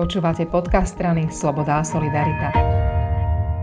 Počúvate 0.00 0.48
podcast 0.48 0.96
strany 0.96 1.28
Sloboda 1.28 1.76
a 1.76 1.84
Solidarita. 1.84 2.56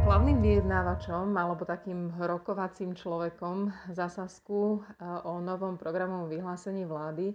Hlavným 0.06 0.38
vyjednávačom 0.38 1.34
alebo 1.34 1.66
takým 1.66 2.14
rokovacím 2.14 2.94
človekom 2.94 3.74
za 3.90 4.06
Sasku 4.06 4.86
o 5.02 5.34
novom 5.42 5.82
programovom 5.82 6.30
vyhlásení 6.30 6.86
vlády 6.86 7.34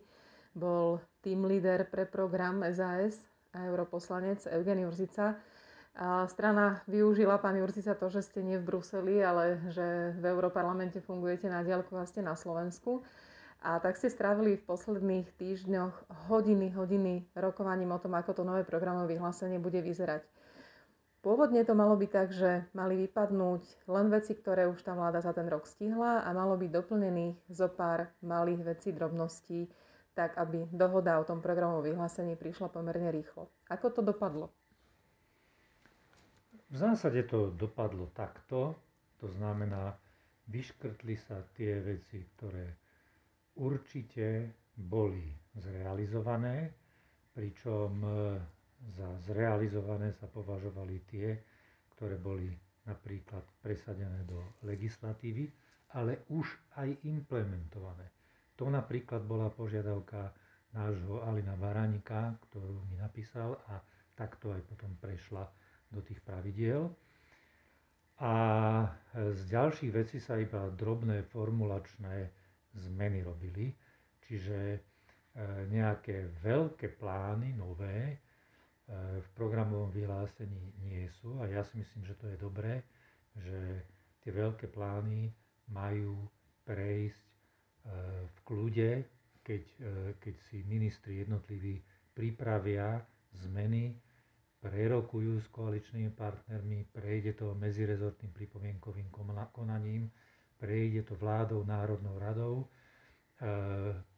bol 0.54 1.02
tým 1.18 1.50
líder 1.50 1.90
pre 1.90 2.06
program 2.06 2.62
SAS 2.70 3.18
a 3.50 3.66
europoslanec 3.66 4.46
Eugen 4.54 4.87
Jurzica. 4.87 5.34
Strana 6.30 6.87
využila, 6.87 7.42
pán 7.42 7.58
Jurzica, 7.58 7.98
to, 7.98 8.06
že 8.06 8.22
ste 8.22 8.46
nie 8.46 8.62
v 8.62 8.71
Bruseli, 8.71 9.19
ale 9.19 9.66
že 9.74 10.14
v 10.14 10.30
Európarlamente 10.30 11.03
fungujete 11.03 11.50
na 11.50 11.66
diaľku 11.66 11.98
a 11.98 12.06
ste 12.06 12.22
na 12.22 12.38
Slovensku. 12.38 13.03
A 13.63 13.79
tak 13.79 13.94
ste 13.94 14.10
strávili 14.10 14.58
v 14.58 14.67
posledných 14.67 15.38
týždňoch 15.38 16.27
hodiny, 16.27 16.74
hodiny 16.74 17.30
rokovaním 17.38 17.95
o 17.95 18.02
tom, 18.02 18.19
ako 18.19 18.34
to 18.34 18.42
nové 18.42 18.66
programové 18.66 19.15
vyhlásenie 19.15 19.62
bude 19.62 19.78
vyzerať. 19.78 20.27
Pôvodne 21.23 21.62
to 21.62 21.78
malo 21.78 21.95
byť 21.95 22.10
tak, 22.10 22.28
že 22.34 22.66
mali 22.74 22.98
vypadnúť 23.06 23.86
len 23.86 24.10
veci, 24.10 24.34
ktoré 24.34 24.66
už 24.66 24.83
tá 24.83 24.98
vláda 24.98 25.22
za 25.22 25.30
ten 25.30 25.46
rok 25.46 25.70
stihla 25.70 26.27
a 26.27 26.34
malo 26.34 26.59
byť 26.59 26.70
doplnených 26.74 27.38
zo 27.46 27.70
pár 27.70 28.10
malých 28.27 28.74
vecí, 28.74 28.91
drobností, 28.91 29.70
tak 30.19 30.34
aby 30.34 30.66
dohoda 30.74 31.22
o 31.22 31.24
tom 31.24 31.38
programovom 31.38 31.86
vyhlásení 31.86 32.34
prišla 32.34 32.66
pomerne 32.74 33.14
rýchlo. 33.14 33.47
Ako 33.70 33.94
to 33.94 34.02
dopadlo? 34.02 34.50
V 36.66 36.77
zásade 36.83 37.22
to 37.30 37.55
dopadlo 37.55 38.10
takto, 38.10 38.74
to 39.22 39.30
znamená, 39.38 39.94
vyškrtli 40.50 41.14
sa 41.14 41.47
tie 41.55 41.78
veci, 41.78 42.27
ktoré 42.34 42.83
určite 43.56 44.51
boli 44.77 45.29
zrealizované, 45.56 46.73
pričom 47.33 47.91
e, 48.01 48.09
za 48.97 49.09
zrealizované 49.28 50.12
sa 50.16 50.27
považovali 50.27 51.05
tie, 51.06 51.37
ktoré 51.95 52.16
boli 52.19 52.51
napríklad 52.83 53.47
presadené 53.62 54.27
do 54.27 54.59
legislatívy, 54.67 55.47
ale 55.94 56.27
už 56.33 56.48
aj 56.81 56.89
implementované. 57.05 58.11
To 58.59 58.67
napríklad 58.67 59.22
bola 59.22 59.53
požiadavka 59.53 60.33
nášho 60.72 61.22
Alina 61.22 61.55
Baranika, 61.55 62.34
ktorú 62.48 62.89
mi 62.89 62.97
napísal 62.97 63.55
a 63.69 63.78
takto 64.16 64.50
aj 64.50 64.64
potom 64.66 64.92
prešla 64.98 65.44
do 65.92 66.00
tých 66.00 66.19
pravidiel. 66.25 66.89
A 68.22 68.33
z 69.12 69.41
ďalších 69.50 69.92
vecí 69.92 70.19
sa 70.22 70.39
iba 70.39 70.70
drobné 70.72 71.27
formulačné 71.28 72.41
zmeny 72.75 73.20
robili, 73.20 73.73
čiže 74.25 74.59
e, 74.77 74.78
nejaké 75.69 76.33
veľké 76.41 76.97
plány 76.97 77.53
nové 77.56 77.98
e, 78.09 78.17
v 79.20 79.28
programovom 79.37 79.92
vyhlásení 79.92 80.73
nie 80.84 81.05
sú. 81.20 81.41
A 81.45 81.48
ja 81.48 81.61
si 81.65 81.81
myslím, 81.81 82.03
že 82.09 82.17
to 82.17 82.27
je 82.33 82.37
dobré, 82.41 82.83
že 83.37 83.59
tie 84.25 84.33
veľké 84.33 84.73
plány 84.73 85.28
majú 85.69 86.17
prejsť 86.65 87.27
e, 87.28 87.37
v 88.28 88.39
kľude, 88.47 88.91
keď, 89.43 89.65
keď 90.23 90.34
si 90.47 90.62
ministri 90.70 91.19
jednotliví 91.27 91.83
pripravia 92.15 93.03
zmeny, 93.43 93.91
prerokujú 94.62 95.43
s 95.43 95.50
koaličnými 95.50 96.15
partnermi, 96.15 96.87
prejde 96.95 97.34
to 97.34 97.50
medzirezortným 97.59 98.31
pripomienkovým 98.31 99.11
konaním, 99.50 100.06
prejde 100.62 101.02
to 101.02 101.18
vládou, 101.18 101.66
Národnou 101.66 102.22
radou, 102.22 102.62
e, 102.62 102.66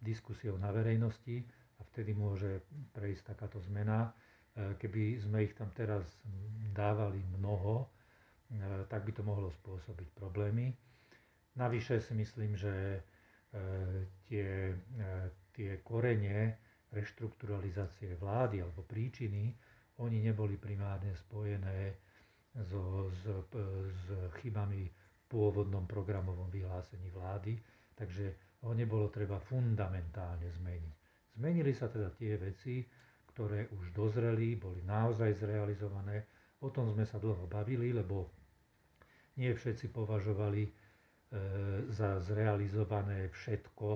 diskusiou 0.05 0.61
na 0.61 0.69
verejnosti 0.69 1.41
a 1.81 1.89
vtedy 1.89 2.12
môže 2.12 2.61
prejsť 2.92 3.33
takáto 3.33 3.64
zmena. 3.64 4.12
E, 4.53 4.77
keby 4.77 5.25
sme 5.25 5.48
ich 5.48 5.56
tam 5.56 5.73
teraz 5.73 6.05
dávali 6.77 7.25
mnoho, 7.41 7.89
e, 8.53 8.84
tak 8.92 9.09
by 9.09 9.12
to 9.17 9.25
mohlo 9.25 9.48
spôsobiť 9.64 10.12
problémy. 10.12 10.69
Navyše 11.56 12.05
si 12.05 12.12
myslím, 12.19 12.58
že 12.58 13.01
tie, 14.27 14.74
tie 15.55 15.70
korene 15.86 16.58
reštrukturalizácie 16.90 18.19
vlády 18.19 18.58
alebo 18.58 18.83
príčiny, 18.83 19.55
oni 20.02 20.19
neboli 20.19 20.58
primárne 20.58 21.14
spojené 21.14 21.95
so, 22.67 23.07
s, 23.14 23.23
s 23.86 24.05
chybami 24.42 24.90
pôvodnom 25.29 25.89
programovom 25.89 26.48
vyhlásení 26.52 27.11
vlády, 27.11 27.57
takže 27.96 28.58
ho 28.64 28.73
nebolo 28.73 29.12
treba 29.12 29.36
fundamentálne 29.40 30.48
zmeniť. 30.48 30.95
Zmenili 31.36 31.73
sa 31.74 31.90
teda 31.90 32.14
tie 32.14 32.39
veci, 32.39 32.86
ktoré 33.34 33.67
už 33.74 33.90
dozreli, 33.90 34.55
boli 34.55 34.80
naozaj 34.86 35.34
zrealizované. 35.42 36.23
O 36.63 36.70
tom 36.70 36.89
sme 36.95 37.02
sa 37.05 37.18
dlho 37.18 37.51
bavili, 37.51 37.90
lebo 37.90 38.30
nie 39.36 39.51
všetci 39.51 39.90
považovali 39.90 40.63
e, 40.64 40.70
za 41.90 42.23
zrealizované 42.23 43.29
všetko, 43.34 43.89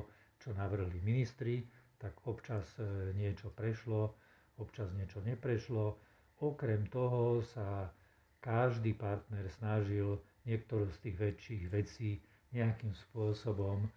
čo 0.43 0.49
navrhli 0.59 0.99
ministri, 1.01 1.63
tak 1.97 2.19
občas 2.27 2.67
e, 2.83 3.15
niečo 3.15 3.55
prešlo, 3.55 4.19
občas 4.59 4.91
niečo 4.99 5.23
neprešlo. 5.23 5.97
Okrem 6.43 6.91
toho 6.91 7.39
sa 7.47 7.95
každý 8.43 8.95
partner 8.95 9.47
snažil 9.51 10.19
niektorú 10.49 10.89
z 10.89 10.99
tých 11.05 11.17
väčších 11.21 11.63
vecí 11.69 12.11
nejakým 12.57 12.97
spôsobom 12.97 13.85
e, 13.85 13.91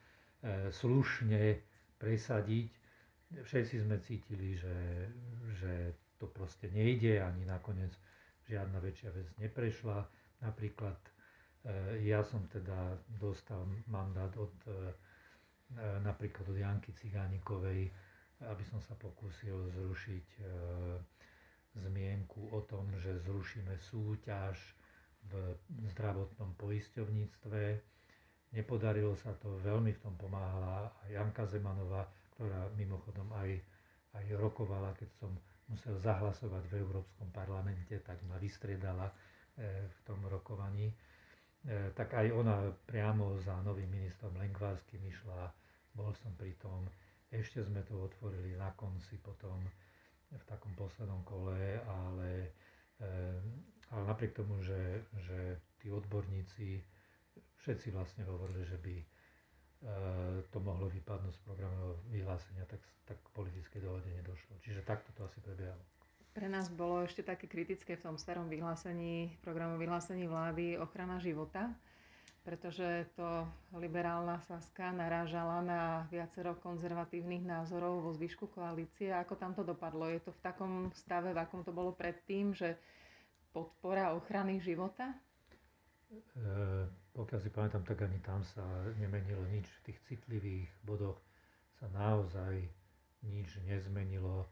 slušne 0.70 1.56
presadiť. 1.96 2.70
Všetci 3.32 3.76
sme 3.88 3.96
cítili, 4.04 4.60
že, 4.60 5.08
že 5.56 5.96
to 6.20 6.28
proste 6.28 6.68
nejde, 6.68 7.24
ani 7.24 7.48
nakoniec 7.48 7.96
žiadna 8.52 8.84
väčšia 8.84 9.16
vec 9.16 9.28
neprešla. 9.40 10.04
Napríklad 10.44 11.00
e, 11.00 11.12
ja 12.04 12.20
som 12.28 12.44
teda 12.52 13.00
dostal 13.16 13.64
mandát 13.88 14.36
od 14.36 14.52
e, 14.68 14.92
napríklad 16.04 16.52
od 16.52 16.60
Janky 16.60 16.92
Cigánikovej, 16.92 17.88
aby 18.44 18.64
som 18.68 18.84
sa 18.84 18.92
pokúsil 19.00 19.72
zrušiť 19.72 20.28
zmienku 21.80 22.52
o 22.52 22.60
tom, 22.68 22.92
že 23.00 23.24
zrušíme 23.24 23.80
súťaž 23.80 24.60
v 25.30 25.34
zdravotnom 25.94 26.58
poisťovníctve. 26.58 27.62
Nepodarilo 28.52 29.16
sa 29.16 29.32
to, 29.40 29.62
veľmi 29.64 29.96
v 29.96 30.02
tom 30.04 30.16
pomáhala 30.20 30.92
aj 31.08 31.10
Janka 31.14 31.48
Zemanová, 31.48 32.04
ktorá 32.36 32.68
mimochodom 32.76 33.30
aj, 33.38 33.56
aj 34.18 34.26
rokovala, 34.36 34.92
keď 34.98 35.10
som 35.22 35.32
musel 35.72 35.96
zahlasovať 36.04 36.68
v 36.68 36.74
Európskom 36.84 37.32
parlamente, 37.32 37.96
tak 38.04 38.20
ma 38.28 38.36
vystriedala 38.36 39.08
e, 39.08 39.14
v 39.88 40.00
tom 40.04 40.20
rokovaní. 40.28 40.92
E, 40.92 40.96
tak 41.96 42.12
aj 42.12 42.28
ona 42.36 42.68
priamo 42.84 43.40
za 43.40 43.56
novým 43.64 43.88
ministrom 43.88 44.36
Lengvárským 44.36 45.00
išla, 45.08 45.48
bol 45.96 46.12
som 46.20 46.36
pri 46.36 46.52
tom. 46.60 46.84
Ešte 47.32 47.64
sme 47.64 47.80
to 47.88 47.96
otvorili 48.04 48.60
na 48.60 48.76
konci 48.76 49.16
potom 49.16 49.64
v 50.28 50.44
takom 50.44 50.76
poslednom 50.76 51.24
kole, 51.24 51.80
ale 51.80 52.52
e, 53.00 53.10
ale 53.92 54.04
napriek 54.08 54.32
tomu, 54.34 54.64
že, 54.64 55.04
že 55.28 55.60
tí 55.84 55.92
odborníci 55.92 56.80
všetci 57.62 57.94
vlastne 57.94 58.24
hovorili, 58.26 58.64
že 58.66 58.78
by 58.80 58.96
e, 58.98 59.06
to 60.50 60.58
mohlo 60.64 60.90
vypadnúť 60.90 61.34
z 61.36 61.42
programového 61.46 61.96
vyhlásenia, 62.10 62.66
tak, 62.66 62.82
tak 63.06 63.20
k 63.22 63.84
dohode 63.84 64.10
nedošlo. 64.10 64.58
Čiže 64.64 64.82
takto 64.88 65.14
to 65.14 65.28
asi 65.28 65.38
prebiehalo. 65.44 65.84
Pre 66.32 66.48
nás 66.48 66.72
bolo 66.72 67.04
ešte 67.04 67.28
také 67.28 67.46
kritické 67.52 68.00
v 68.00 68.08
tom 68.08 68.16
starom 68.16 68.48
vyhlásení, 68.48 69.36
programu 69.44 69.76
vyhlásení 69.76 70.32
vlády 70.32 70.80
ochrana 70.80 71.20
života, 71.20 71.76
pretože 72.48 73.12
to 73.20 73.44
liberálna 73.76 74.40
Saska 74.48 74.96
narážala 74.96 75.60
na 75.60 75.82
viacero 76.08 76.56
konzervatívnych 76.64 77.44
názorov 77.44 78.08
vo 78.08 78.12
zvyšku 78.16 78.48
koalície. 78.48 79.12
Ako 79.12 79.36
tam 79.36 79.52
to 79.52 79.68
dopadlo? 79.68 80.08
Je 80.08 80.24
to 80.24 80.32
v 80.32 80.42
takom 80.42 80.72
stave, 80.96 81.36
v 81.36 81.42
akom 81.44 81.68
to 81.68 81.76
bolo 81.76 81.92
predtým, 81.92 82.56
že 82.56 82.80
podpora 83.52 84.16
ochrany 84.16 84.60
života? 84.64 85.12
E, 86.12 86.20
pokiaľ 87.16 87.40
si 87.40 87.52
pamätám, 87.52 87.84
tak 87.84 88.04
ani 88.04 88.20
tam 88.24 88.44
sa 88.44 88.64
nemenilo 89.00 89.44
nič. 89.52 89.68
V 89.84 89.92
tých 89.92 90.00
citlivých 90.08 90.72
bodoch 90.84 91.20
sa 91.80 91.88
naozaj 91.92 92.64
nič 93.28 93.60
nezmenilo. 93.64 94.48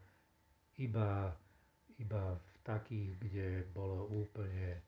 Iba, 0.80 1.36
iba 2.00 2.24
v 2.36 2.52
takých, 2.64 3.12
kde 3.20 3.48
bolo 3.76 4.08
úplne 4.12 4.80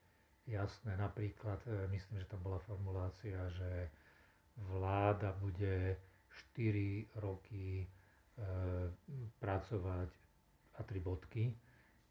jasné. 0.47 0.95
Napríklad, 0.95 1.59
e, 1.67 1.87
myslím, 1.91 2.23
že 2.23 2.31
tam 2.31 2.43
bola 2.43 2.59
formulácia, 2.63 3.47
že 3.51 3.91
vláda 4.55 5.35
bude 5.39 5.95
4 6.55 7.19
roky 7.19 7.83
e, 7.83 7.87
pracovať 9.39 10.11
a 10.75 10.87
tri 10.87 10.99
bodky 11.03 11.51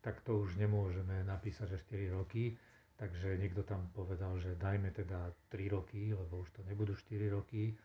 tak 0.01 0.21
to 0.25 0.41
už 0.41 0.57
nemôžeme 0.57 1.25
napísať, 1.25 1.77
že 1.77 1.85
4 1.89 2.17
roky. 2.17 2.57
Takže 2.97 3.41
niekto 3.41 3.65
tam 3.65 3.89
povedal, 3.97 4.37
že 4.37 4.61
dajme 4.61 4.93
teda 4.93 5.33
3 5.49 5.73
roky, 5.73 6.13
lebo 6.13 6.45
už 6.45 6.53
to 6.53 6.61
nebudú 6.69 6.93
4 6.93 7.33
roky. 7.33 7.77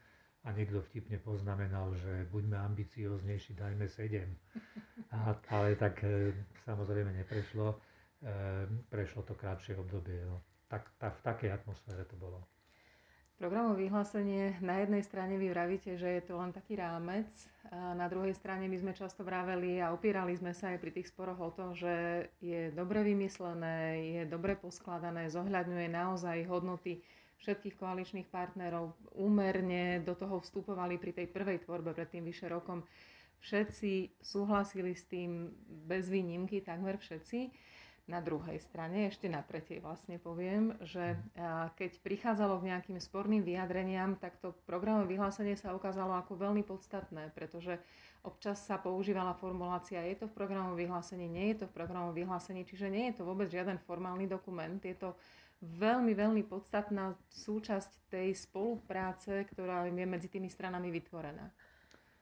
a 0.45 0.53
niekto 0.53 0.77
vtipne 0.77 1.17
poznamenal, 1.17 1.89
že 1.97 2.29
buďme 2.29 2.53
ambicioznejší, 2.53 3.57
dajme 3.57 3.89
7. 3.89 4.29
A, 5.09 5.33
ale 5.49 5.73
tak 5.73 6.05
e, 6.05 6.37
samozrejme 6.69 7.17
neprešlo. 7.17 7.73
E, 7.73 7.77
prešlo 8.85 9.25
to 9.25 9.33
krátšie 9.33 9.73
obdobie. 9.73 10.21
No. 10.21 10.45
Tak, 10.69 10.85
tak, 11.01 11.17
v 11.17 11.21
takej 11.25 11.49
atmosfére 11.49 12.05
to 12.05 12.13
bolo. 12.21 12.45
Programové 13.35 13.91
vyhlásenie, 13.91 14.55
na 14.63 14.79
jednej 14.79 15.03
strane 15.03 15.35
vy 15.35 15.51
vravíte, 15.51 15.99
že 15.99 16.07
je 16.07 16.23
to 16.23 16.39
len 16.39 16.55
taký 16.55 16.79
rámec, 16.79 17.27
a 17.67 17.91
na 17.91 18.07
druhej 18.07 18.31
strane 18.31 18.71
my 18.71 18.77
sme 18.79 18.95
často 18.95 19.27
vraveli 19.27 19.83
a 19.83 19.91
opierali 19.91 20.31
sme 20.37 20.55
sa 20.55 20.71
aj 20.71 20.79
pri 20.79 20.91
tých 20.95 21.11
sporoch 21.11 21.39
o 21.43 21.51
to, 21.51 21.75
že 21.75 21.95
je 22.39 22.71
dobre 22.71 23.03
vymyslené, 23.03 23.99
je 24.15 24.23
dobre 24.23 24.55
poskladané, 24.55 25.27
zohľadňuje 25.27 25.87
naozaj 25.91 26.47
hodnoty 26.47 27.03
všetkých 27.43 27.75
koaličných 27.75 28.31
partnerov, 28.31 28.95
úmerne 29.19 29.99
do 30.07 30.15
toho 30.15 30.39
vstupovali 30.39 30.95
pri 30.95 31.11
tej 31.11 31.27
prvej 31.27 31.67
tvorbe 31.67 31.91
pred 31.91 32.07
tým 32.07 32.23
vyše 32.23 32.47
rokom. 32.47 32.87
Všetci 33.43 34.23
súhlasili 34.23 34.95
s 34.95 35.03
tým 35.11 35.51
bez 35.85 36.07
výnimky, 36.07 36.63
takmer 36.63 36.95
všetci. 36.95 37.51
Na 38.05 38.21
druhej 38.21 38.61
strane, 38.61 39.09
ešte 39.09 39.25
na 39.25 39.41
tretej 39.41 39.81
vlastne 39.81 40.21
poviem, 40.21 40.77
že 40.85 41.17
keď 41.73 41.91
prichádzalo 42.05 42.61
k 42.61 42.69
nejakým 42.69 43.01
sporným 43.01 43.41
vyjadreniam, 43.41 44.13
tak 44.21 44.37
to 44.37 44.53
programové 44.69 45.17
vyhlásenie 45.17 45.57
sa 45.57 45.73
ukázalo 45.73 46.13
ako 46.21 46.37
veľmi 46.37 46.61
podstatné, 46.61 47.33
pretože 47.33 47.81
občas 48.21 48.61
sa 48.61 48.77
používala 48.77 49.33
formulácia, 49.33 50.05
je 50.05 50.21
to 50.21 50.29
v 50.29 50.37
programovom 50.37 50.77
vyhlásení, 50.77 51.25
nie 51.25 51.57
je 51.57 51.65
to 51.65 51.65
v 51.65 51.81
programovom 51.81 52.13
vyhlásení, 52.13 52.61
čiže 52.61 52.93
nie 52.93 53.09
je 53.09 53.17
to 53.17 53.23
vôbec 53.25 53.49
žiaden 53.49 53.81
formálny 53.81 54.29
dokument, 54.29 54.77
je 54.85 54.93
to 54.93 55.17
veľmi, 55.65 56.13
veľmi 56.13 56.45
podstatná 56.45 57.17
súčasť 57.33 58.13
tej 58.13 58.37
spolupráce, 58.37 59.49
ktorá 59.49 59.89
je 59.89 60.05
medzi 60.05 60.29
tými 60.29 60.53
stranami 60.53 60.93
vytvorená. 60.93 61.49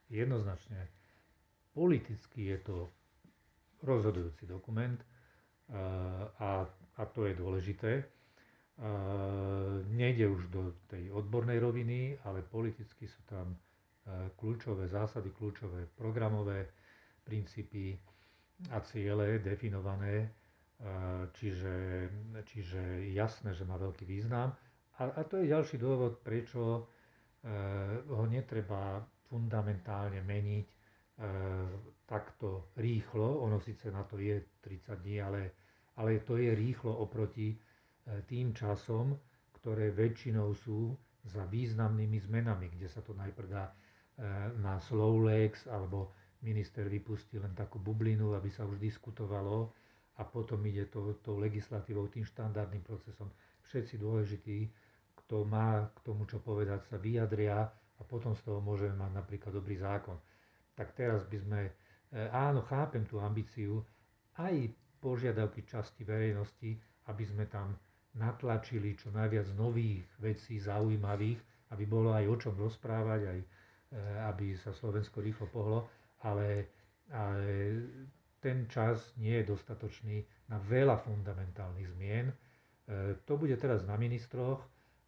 Jednoznačne. 0.07 0.88
Politicky 1.75 2.56
je 2.56 2.57
to 2.63 2.75
rozhodujúci 3.83 4.47
dokument 4.47 4.95
a, 6.39 6.68
a 6.98 7.01
to 7.13 7.25
je 7.25 7.33
dôležité. 7.36 7.92
Nejde 9.94 10.25
už 10.27 10.50
do 10.50 10.74
tej 10.89 11.13
odbornej 11.13 11.62
roviny, 11.62 12.18
ale 12.25 12.42
politicky 12.42 13.06
sú 13.07 13.21
tam 13.24 13.54
kľúčové 14.36 14.89
zásady, 14.92 15.31
kľúčové 15.31 15.88
programové 15.95 16.68
princípy 17.24 17.95
a 18.75 18.81
ciele 18.83 19.39
definované. 19.39 20.33
Čiže, 21.39 21.75
čiže 22.44 23.07
jasné, 23.15 23.56
že 23.56 23.63
má 23.63 23.80
veľký 23.80 24.04
význam. 24.04 24.51
A, 25.00 25.01
a 25.15 25.21
to 25.24 25.39
je 25.39 25.54
ďalší 25.54 25.80
dôvod, 25.80 26.19
prečo 26.19 26.92
ho 28.10 28.24
netreba 28.27 29.00
fundamentálne 29.31 30.19
meniť 30.19 30.68
takto 32.13 32.69
rýchlo. 32.77 33.42
Ono 33.42 33.57
síce 33.57 33.89
na 33.89 34.06
to 34.06 34.21
je 34.21 34.38
30 34.62 35.01
dní, 35.01 35.18
ale 35.18 35.42
ale 35.95 36.19
to 36.25 36.38
je 36.42 36.50
rýchlo 36.56 36.89
oproti 36.89 37.54
e, 37.54 37.57
tým 38.25 38.54
časom, 38.54 39.13
ktoré 39.62 39.94
väčšinou 39.94 40.50
sú 40.57 40.98
za 41.24 41.45
významnými 41.45 42.18
zmenami, 42.18 42.74
kde 42.74 42.89
sa 42.89 43.06
to 43.06 43.13
najprv 43.13 43.48
dá 43.50 43.69
e, 43.69 43.74
na 44.57 44.81
slow 44.81 45.21
legs, 45.21 45.69
alebo 45.69 46.12
minister 46.42 46.89
vypustí 46.89 47.38
len 47.38 47.54
takú 47.54 47.77
bublinu, 47.77 48.33
aby 48.33 48.50
sa 48.50 48.65
už 48.65 48.81
diskutovalo 48.81 49.71
a 50.19 50.25
potom 50.25 50.60
ide 50.65 50.89
to, 50.89 51.15
legislatívou, 51.30 52.10
tým 52.10 52.25
štandardným 52.25 52.83
procesom. 52.83 53.30
Všetci 53.69 54.01
dôležití, 54.01 54.60
kto 55.24 55.45
má 55.48 55.88
k 55.94 56.00
tomu 56.04 56.25
čo 56.27 56.42
povedať, 56.44 56.83
sa 56.89 56.98
vyjadria 57.00 57.63
a 57.71 58.01
potom 58.04 58.36
z 58.36 58.44
toho 58.44 58.60
môžeme 58.60 58.98
mať 58.98 59.12
napríklad 59.13 59.54
dobrý 59.56 59.80
zákon. 59.80 60.18
Tak 60.74 60.98
teraz 60.98 61.24
by 61.30 61.38
sme, 61.38 61.60
áno, 62.30 62.62
chápem 62.69 63.04
tú 63.10 63.18
ambíciu, 63.18 63.81
aj 64.38 64.69
požiadavky 65.01 65.65
časti 65.65 66.06
verejnosti, 66.06 66.77
aby 67.10 67.24
sme 67.27 67.45
tam 67.50 67.75
natlačili 68.15 68.94
čo 68.94 69.10
najviac 69.10 69.51
nových 69.57 70.06
vecí 70.21 70.62
zaujímavých, 70.62 71.42
aby 71.74 71.83
bolo 71.89 72.13
aj 72.13 72.25
o 72.30 72.36
čom 72.38 72.56
rozprávať, 72.56 73.21
aj 73.25 73.39
e, 73.42 73.48
aby 74.30 74.54
sa 74.54 74.69
Slovensko 74.69 75.19
rýchlo 75.19 75.50
pohlo, 75.50 75.89
ale, 76.21 76.69
ale 77.10 77.81
ten 78.38 78.69
čas 78.69 79.18
nie 79.18 79.42
je 79.42 79.50
dostatočný 79.50 80.21
na 80.54 80.62
veľa 80.62 81.01
fundamentálnych 81.01 81.89
zmien. 81.98 82.30
E, 82.30 82.36
to 83.25 83.36
bude 83.42 83.57
teraz 83.57 83.81
na 83.89 83.98
ministroch 83.98 84.62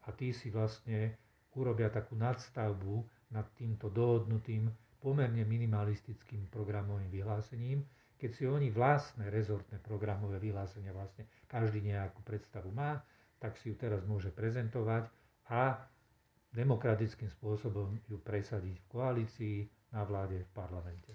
a 0.06 0.12
tí 0.12 0.34
si 0.34 0.50
vlastne 0.50 1.14
urobia 1.54 1.94
takú 1.94 2.18
nadstavbu 2.18 3.06
nad 3.32 3.46
týmto 3.54 3.94
dohodnutým 3.94 4.66
pomerne 5.06 5.46
minimalistickým 5.46 6.50
programovým 6.50 7.14
vyhlásením, 7.14 7.86
keď 8.18 8.32
si 8.34 8.50
oni 8.50 8.74
vlastné 8.74 9.30
rezortné 9.30 9.78
programové 9.78 10.42
vyhlásenia 10.42 10.90
vlastne 10.90 11.30
každý 11.46 11.86
nejakú 11.86 12.26
predstavu 12.26 12.74
má, 12.74 13.06
tak 13.38 13.54
si 13.62 13.70
ju 13.70 13.78
teraz 13.78 14.02
môže 14.10 14.34
prezentovať 14.34 15.06
a 15.54 15.78
demokratickým 16.50 17.30
spôsobom 17.30 17.94
ju 18.10 18.18
presadiť 18.18 18.82
v 18.82 18.88
koalícii, 18.90 19.58
na 19.94 20.02
vláde, 20.02 20.42
v 20.42 20.52
parlamente. 20.58 21.14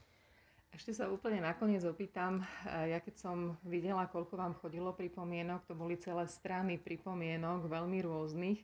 Ešte 0.70 0.94
sa 0.94 1.10
úplne 1.10 1.42
nakoniec 1.42 1.82
opýtam, 1.82 2.46
ja 2.64 3.02
keď 3.02 3.18
som 3.18 3.58
videla, 3.66 4.06
koľko 4.06 4.38
vám 4.38 4.54
chodilo 4.62 4.94
pripomienok, 4.94 5.66
to 5.66 5.74
boli 5.74 5.98
celé 5.98 6.30
strany 6.30 6.78
pripomienok, 6.78 7.66
veľmi 7.66 7.98
rôznych, 8.06 8.62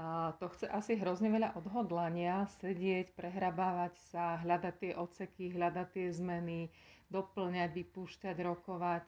a 0.00 0.32
to 0.40 0.48
chce 0.48 0.64
asi 0.72 0.96
hrozne 0.96 1.28
veľa 1.28 1.60
odhodlania, 1.60 2.48
sedieť, 2.64 3.12
prehrabávať 3.12 4.00
sa, 4.08 4.40
hľadať 4.40 4.74
tie 4.80 4.92
odseky, 4.96 5.52
hľadať 5.52 5.88
tie 5.92 6.08
zmeny, 6.08 6.72
doplňať, 7.12 7.68
vypúšťať, 7.68 8.36
rokovať. 8.40 9.04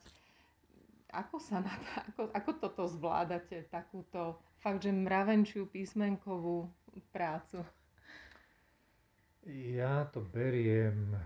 Ako, 1.17 1.41
sa 1.41 1.65
na 1.65 1.73
to, 1.73 1.89
ako, 1.97 2.23
ako 2.37 2.51
toto 2.61 2.85
zvládate, 2.93 3.73
takúto 3.73 4.37
fakt, 4.61 4.85
že 4.85 4.93
mravenčiu 4.93 5.65
písmenkovú 5.65 6.69
prácu? 7.09 7.65
Ja 9.49 10.05
to 10.13 10.21
beriem 10.21 11.17
e, 11.17 11.21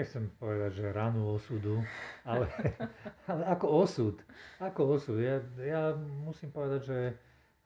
nechcem 0.00 0.24
povedať, 0.40 0.80
že 0.80 0.96
ranu 0.96 1.36
osudu, 1.36 1.84
ale, 2.24 2.48
ale 3.30 3.42
ako 3.52 3.66
osud. 3.84 4.16
Ako 4.58 4.96
osud. 4.96 5.20
Ja, 5.20 5.44
ja 5.60 5.92
musím 5.96 6.50
povedať, 6.50 6.80
že 6.88 6.98
e, 7.06 7.14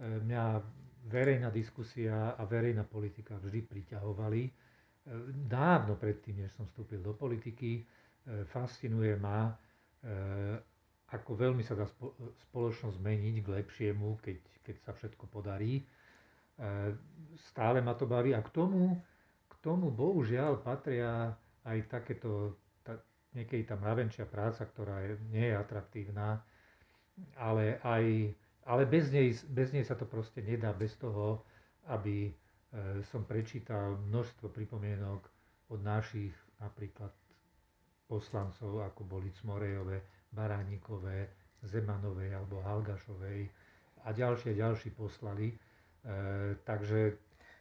mňa 0.02 0.44
verejná 1.08 1.54
diskusia 1.54 2.34
a 2.34 2.42
verejná 2.42 2.82
politika 2.82 3.38
vždy 3.38 3.60
priťahovali 3.64 4.42
dávno 5.48 6.00
predtým, 6.00 6.44
než 6.44 6.56
som 6.56 6.64
vstúpil 6.64 7.04
do 7.04 7.12
politiky, 7.12 7.80
e, 7.80 7.82
fascinuje 8.48 9.16
ma, 9.20 9.52
e, 9.52 9.54
ako 11.12 11.36
veľmi 11.36 11.60
sa 11.60 11.76
dá 11.76 11.84
spoločnosť 12.50 12.96
zmeniť 12.98 13.36
k 13.44 13.52
lepšiemu, 13.60 14.08
keď, 14.24 14.38
keď 14.64 14.76
sa 14.80 14.92
všetko 14.96 15.28
podarí. 15.28 15.80
E, 15.80 15.84
stále 17.52 17.84
ma 17.84 17.92
to 17.92 18.08
baví 18.08 18.32
a 18.32 18.40
k 18.40 18.48
tomu, 18.48 18.96
k 19.52 19.54
tomu 19.60 19.92
bohužiaľ 19.92 20.64
patria 20.64 21.36
aj 21.64 21.78
takéto, 21.88 22.56
tá, 22.84 23.00
niekedy 23.32 23.64
tá 23.64 23.76
mravenčia 23.76 24.28
práca, 24.28 24.64
ktorá 24.64 25.00
je, 25.04 25.20
nie 25.32 25.48
je 25.48 25.56
atraktívna, 25.56 26.44
ale, 27.36 27.80
aj, 27.82 28.32
ale 28.68 28.82
bez, 28.84 29.08
nej, 29.10 29.32
bez 29.48 29.72
nej 29.72 29.84
sa 29.84 29.96
to 29.96 30.04
proste 30.04 30.44
nedá, 30.44 30.72
bez 30.72 30.96
toho, 31.00 31.44
aby 31.88 32.32
E, 32.74 33.06
som 33.06 33.22
prečítal 33.22 33.94
množstvo 34.10 34.50
pripomienok 34.50 35.22
od 35.70 35.78
našich 35.78 36.34
napríklad 36.58 37.14
poslancov, 38.10 38.82
ako 38.82 39.06
boli 39.06 39.30
Cmorejové, 39.30 40.02
Baránikové, 40.34 41.30
Zemanovej 41.62 42.34
alebo 42.34 42.66
Halgašovej 42.66 43.46
a 44.02 44.10
ďalšie 44.10 44.58
ďalší 44.58 44.90
poslali. 44.90 45.54
E, 45.54 45.56
takže 46.66 47.14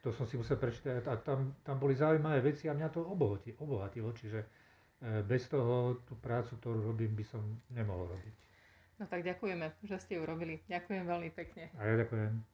to 0.04 0.12
som 0.12 0.28
si 0.28 0.36
musel 0.36 0.60
prečítať 0.60 1.08
a 1.08 1.16
tam, 1.16 1.56
tam 1.64 1.80
boli 1.80 1.96
zaujímavé 1.96 2.44
veci 2.44 2.68
a 2.68 2.76
mňa 2.76 2.92
to 2.92 3.00
obohatilo, 3.08 3.56
obohatilo 3.64 4.12
čiže 4.12 4.40
e, 4.44 4.48
bez 5.24 5.48
toho 5.48 6.04
tú 6.04 6.20
prácu, 6.20 6.60
ktorú 6.60 6.92
robím, 6.92 7.16
by 7.16 7.24
som 7.24 7.40
nemohol 7.72 8.12
robiť. 8.12 8.36
No 9.00 9.08
tak 9.08 9.24
ďakujeme, 9.24 9.72
že 9.88 9.96
ste 10.04 10.20
ju 10.20 10.28
robili. 10.28 10.60
Ďakujem 10.68 11.04
veľmi 11.08 11.32
pekne. 11.32 11.72
A 11.80 11.88
ja 11.88 11.96
ďakujem. 12.04 12.53